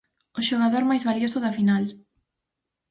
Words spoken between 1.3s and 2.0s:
da final.